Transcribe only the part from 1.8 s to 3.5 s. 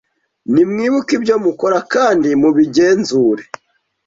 kandi mubigenzure